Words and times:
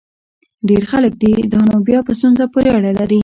ډېر 0.67 0.83
خلک 0.91 1.13
دي؟ 1.21 1.31
دا 1.51 1.61
نو 1.69 1.77
بیا 1.87 1.99
په 2.07 2.13
ستونزه 2.19 2.45
پورې 2.53 2.69
اړه 2.77 2.91
لري. 2.99 3.19